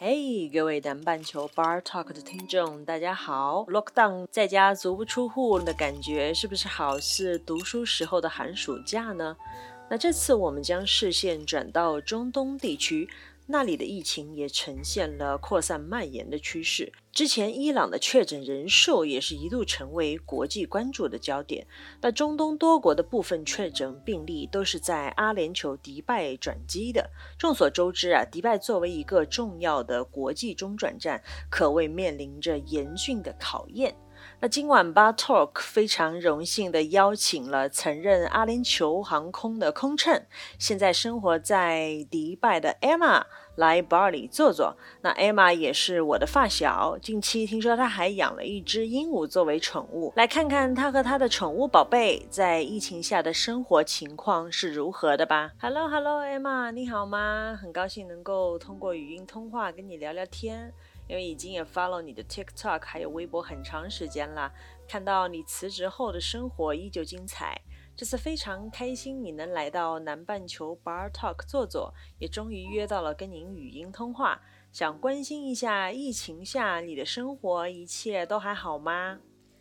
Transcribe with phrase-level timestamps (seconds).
[0.00, 9.36] 嘿各位南半球 Bar Talk 的听众，大家好！Lockdown 在家足不出户的感觉，是不是好似读书时候的寒暑假呢？
[9.90, 13.08] 那这次我们将视线转到中东地区。
[13.50, 16.92] 那里的疫情也呈现了扩散蔓延的趋势。
[17.10, 21.66] 之前伊朗的确诊人数也是一度成为国际关注的焦点。
[22.02, 27.10] 那中东多国的部分确诊病例都是在阿联酋迪拜转机的。
[27.38, 33.96] 众所周知啊，迪拜作为一个重要的国际中转站，可谓面临着严峻的考验。
[34.40, 40.22] 那今晚吧 Talk 非常荣幸地邀请了曾任阿联酋航空的空乘，
[40.60, 43.24] 现在生活在迪拜的 Emma
[43.56, 44.76] 来 Bar 里坐坐。
[45.00, 55.50] 那 Emma 也是我的发小，近期听说她还养了一只鹦鹉作为宠物，来看看她和她的宠物宝贝在疫情下的生活情况是如何的吧。
[55.60, 57.58] Hello，Hello，Emma，你好吗？
[57.60, 60.72] 很高兴能够通过语音通话跟你聊聊天。
[61.08, 64.52] 因为已经也 follow 你的 TikTok 还有微博很长时间了，
[64.86, 67.60] 看到你辞职后的生活依旧精彩，
[67.96, 79.18] 这次非常开心你能来到南半球 Bar Talk 坐坐，也终于约到了跟您语音通话，想关心一下疫情下你的生活一切都还好吗？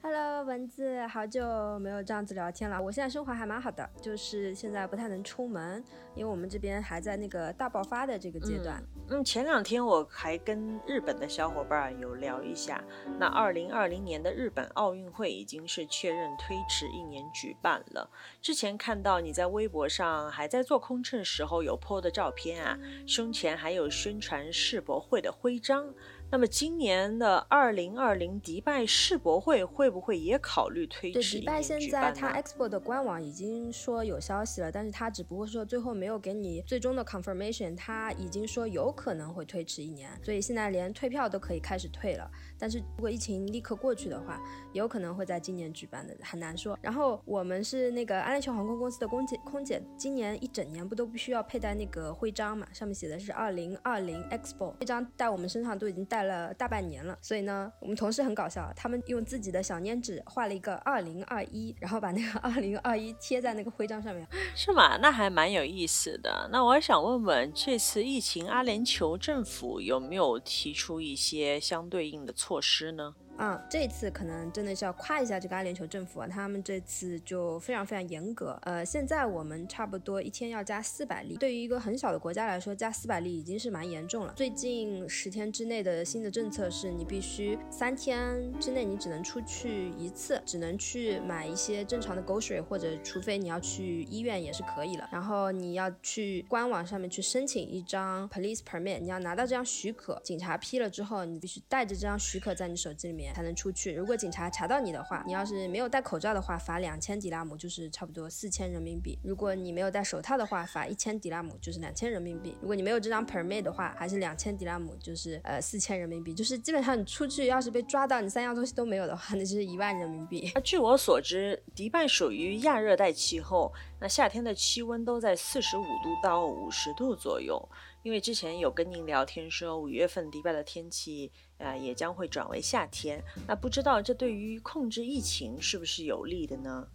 [0.00, 2.80] ？Hello，蚊子，好久没有这样子聊天了。
[2.80, 5.82] 我现在生活还蛮好的，就是现在不太能出门，
[6.14, 8.82] 因为我们这边还在那个大爆发的这个阶段。
[9.10, 12.82] 嗯，前两天我还跟日本的小伙伴有聊一下，
[13.18, 18.08] 那二零二零年的日本奥运会已经是确认推迟一年举办了。
[18.40, 25.92] 之前看到你在微博上还在做空乘时候有 po 的照片啊，胸前还有宣传世博会的徽章。
[26.30, 31.36] 那么今年的二零二零迪拜世博会会不会也考虑推迟？
[31.36, 42.30] 对，迪拜现在它 Expo 的官网已经说有消息了，但是它只不过说最后没有给你最终的 confirmation，它已经说有可能会推迟一年，所以现在连退票都可以开始退了。
[42.58, 44.38] 但是如果疫情立刻过去的话，
[44.74, 46.78] 有可能会在今年举办的，很难说。
[46.82, 52.66] 然后我们是那个安联酋航空公司的空姐，空姐今年一整年不都必须要佩戴那个徽章嘛？
[52.74, 56.17] 上面写的是二零二零 Expo，徽章在我们身上都已经戴。
[56.18, 64.96] 戴了大半年了，所以呢，我们同事很搞笑，他们用自己的小粘纸画了一个二零二一，然后把那个二零二一贴在那个徽章上面，是吗？
[65.00, 66.48] 那还蛮有意思的。
[66.50, 73.14] 那我想问问，这次疫情，阿联酋政府有没有提出一些相对应的措施呢？
[73.38, 78.58] 啊、嗯，这次可能真的是要夸一下这个阿联酋政府啊，他们这次就非常非常严格。
[78.62, 84.32] 呃，现在我们差不多一天要加四百例，对于一个很小的国家来说，加四百例已经是蛮严重了。
[84.34, 95.08] 最近十天之内的新的政策是，你必须三天之内你只能出去一次，只能去买一些正常的 grocery，或者除非你要去医院也是可以了。
[95.12, 103.27] 然后你要去官网上面去申请一张 police permit，你要拿到这张许可，警察批了之后，你必须带着这张许可在你手机里面。
[103.34, 103.92] 才能出去。
[103.92, 109.18] 如果警察查到你的话，你要是没有戴口罩的话，罚两千迪拉姆，就是差不多四千人民币。
[109.22, 112.56] 如果你没有戴手套的话，罚一千迪拉姆，就是两千人民币。
[112.60, 116.34] 如果你没有这张 permit 的话，还是两千迪拉姆，就是呃四千人民币。
[116.34, 120.50] 就是基本上你出去要是被抓到，你三样东西都没有的话，那就是一万人民币。
[120.54, 127.68] 那据我所知，迪拜属于亚热带气候，那夏天的气温都在四十五度到五十度左右。
[128.04, 133.22] 因为之前有跟您聊天说，五月份迪拜的天气，呃，也将会转为夏天。
[133.46, 136.88] 那不知道这对于控制疫情是不是有利的呢？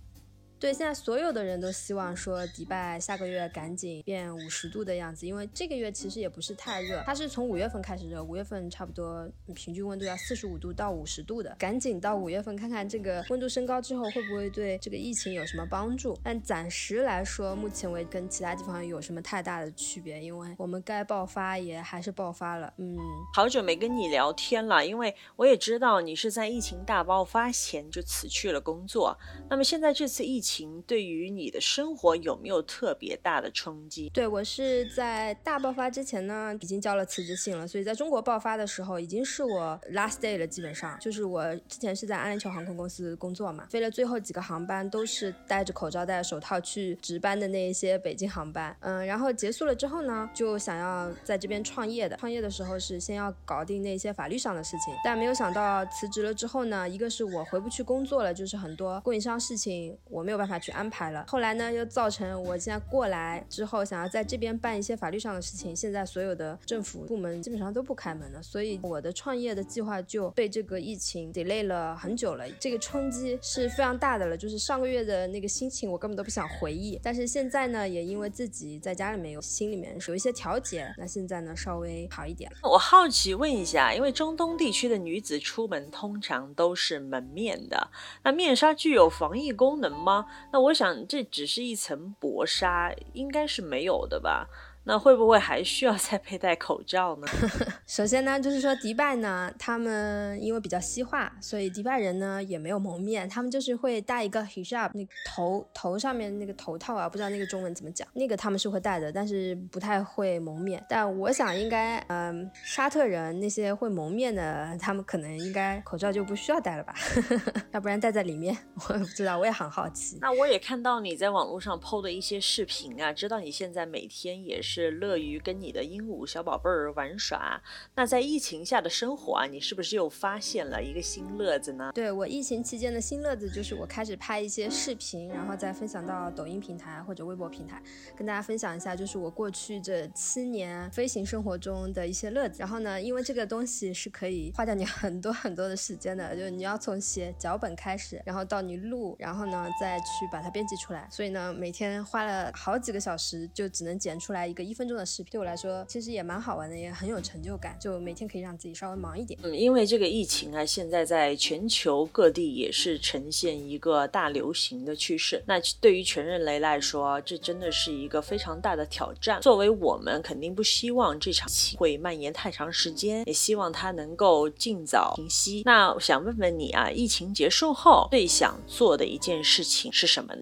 [0.63, 16.18] 对，现在所有的人都希望说迪拜下个月赶紧变五十度的样子，因为这个月其实也不是太热，它是从五月份开始热，五月份差不多平均温度要四十五度到五十度的，赶紧到五月份看看这个温度升高之后会不会对这个疫情有什么帮助。
[16.24, 20.24] 但暂时来说，目前为跟其他地方有什么太大的区别？
[20.24, 22.74] 因为我们该爆发也还是爆发了。
[22.78, 22.97] 嗯，
[23.35, 29.19] 好久没跟你聊天了，因为我也知道你是在疫情大爆发前就辞去了工作，
[29.50, 30.81] 那么现在这次疫情情。
[30.86, 34.09] 对于你的生活有没有特别大的冲击？
[34.09, 40.45] 对，我是在大爆发之前呢，已经交了辞职信了，所以在中国爆发的时候，已经是我 last day 了。
[40.45, 48.75] 基本上就是我之前是在阿联酋航空公司工作嘛，飞了最后几个航班都是戴着口罩、戴着手套去值班的那一些北京航班。
[48.81, 52.18] 嗯，然后结束了之后呢，就想要在这边创业的。
[52.18, 61.24] 创业的时候是先要搞定那些法律上的事情，但没有想到辞职了之后呢，一个是我回不去工作了，就是很多供应商事情我没有办办法去安排了。
[61.30, 72.44] 后来呢，又造成我现在过来之后，想要在这边办一些法律上的事情，现在所有的政府部门基本上都不开门了，所以我的创业的计划就被这个疫情 delay 了很久了。
[72.60, 77.00] 这个冲击是非常大的了，就是上个月的那个心情，我根本都不想回忆。
[77.01, 82.51] 但是现在呢，也因为自己在家里面有心里面有一些调节，那现在呢稍微好一点。
[82.63, 87.90] 我好奇问一下，因为中东地区的女子出门通常都是门面的，
[88.24, 90.23] 那面纱具有防疫功能吗？
[90.52, 94.48] 那我想这只是一层薄纱，应该是没有的吧。
[94.85, 97.27] 那会不会还需要再佩戴口罩呢？
[97.88, 110.83] 首先呢，就是说迪拜呢，他们因为比较西化，所以迪拜人呢也没有蒙面，他们就是会戴一个 hijab，那个头头上面那个头套啊，不知道那个中文怎么讲，那个他们是会戴的，但是不太会蒙面。
[110.89, 116.94] 但我想应该，嗯，沙特人那些会蒙面的，他们可能应该口罩就不需要戴了吧？
[117.71, 118.53] 要不然戴在里面，
[118.89, 120.18] 我也不知道，我也很好奇。
[120.19, 124.73] 那我也看到你在网络上 PO 的一些视频啊，知道你现在每天也是。
[124.74, 127.62] 是乐于跟你的鹦鹉小宝贝儿玩耍。
[127.94, 131.92] 那在疫情下的生活啊，你是不是又发现了一个新乐子呢？
[131.94, 137.80] 对，我疫情期间的新乐子就是我开始拍一些视频，然后再分享到抖音平台或者微博平台，
[138.18, 142.56] 跟大家分享一下，就是我过去这七年飞行生活中的一些乐子。
[142.58, 151.08] 然后呢，因为这个东西是可以花掉你 很多很多的时间的，就是你要从写脚本开始，然后到你录，然后呢再去把它编辑出来。
[151.12, 154.62] 所以呢，每天花了好几个小时，就只能剪出来一个。
[154.63, 157.77] 一分钟的视频对我来说其实也蛮好玩的，也很有成就感。
[157.80, 159.39] 就每天可以让自己稍微忙一点。
[159.44, 165.44] 嗯，因为这个疫情啊，现在在全球各地也是呈现一个大流行的趋势。
[165.45, 169.42] 那对于全人类来说，这真的是一个非常大的挑战。
[169.42, 175.63] 作为我们，肯定不希望这场会蔓延太长时间，也希望它能够尽早平息。
[175.66, 180.42] 那我想问问你啊，疫情结束后最想做的一件事情是什么呢？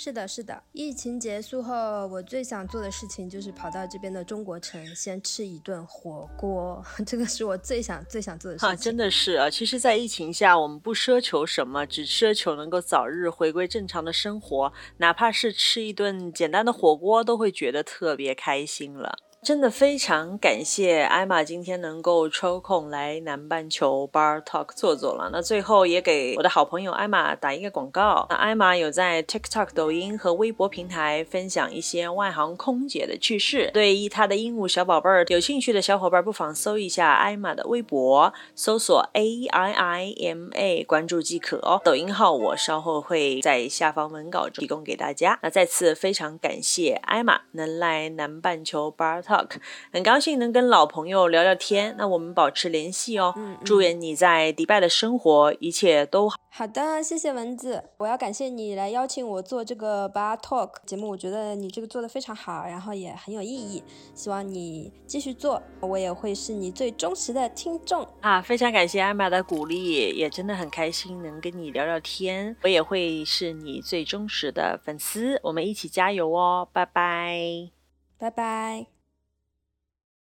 [0.00, 0.62] 是的，是的。
[0.70, 6.80] 疫情结束后，我最想做的事情就是跑到这边的中国城，先吃一顿火锅。
[7.04, 8.68] 这个是我最想、最想做的事情。
[8.68, 9.50] 啊，真的是啊！
[9.50, 19.18] 其实，在疫情下，我们不奢求什么，只奢求能够早日回归正常的生活，哪怕是吃一顿简单的火锅，都会觉得特别开心了。
[19.40, 25.30] 真的非常感谢艾玛今天能够抽空来南半球 Bar Talk 坐坐了。
[25.32, 28.26] 那最后也给我的好朋友艾玛打一个广告。
[28.28, 33.70] 那艾玛有在 TikTok、抖音和微博平台分享一些外航空姐的趣事。
[33.72, 41.80] 对于她的鹦鹉小宝贝儿有兴趣的小伙伴，不妨搜一下艾玛的微博，搜索 A I I M A，关注即可哦。
[41.84, 45.38] 抖音号我稍后会在下方文稿中提供给大家。
[45.42, 49.22] 那再次非常感谢艾玛能来南半球 Bar。
[49.28, 49.60] Talk，
[49.92, 53.34] 很高兴能跟老朋友聊聊天，那我们保持联系哦。
[53.36, 53.58] 嗯嗯。
[53.62, 56.36] 祝愿你在迪拜的生活一切都好。
[56.50, 63.82] 好的，谢谢蚊子，我要感谢你来邀请我做这个 Bar Talk 节目，我觉得你这个做得非常好，然后也很有意义，
[64.14, 68.40] 希望你继续做，我也会是你最忠实的听众啊。
[68.40, 77.70] 非常感谢艾玛的鼓励，也真的很开心能跟你聊聊天，我也会是你最忠实的粉丝，我们一起加油哦，拜拜，
[78.18, 78.97] 拜拜。